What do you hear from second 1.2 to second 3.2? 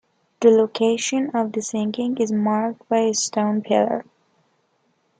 of the signing is marked by a